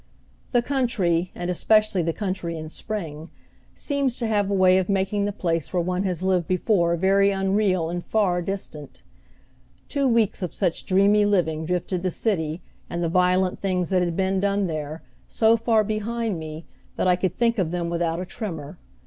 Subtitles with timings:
[0.51, 3.29] The country, and especially the country in spring,
[3.75, 7.29] seems to have a way of making the place where one has lived before very
[7.29, 9.03] unreal and far distant.
[9.87, 14.15] Two weeks of such dreamy living drifted the city, and the violent things that had
[14.15, 16.65] been done there, so far behind me
[16.95, 18.79] that I could think of them without a tremor.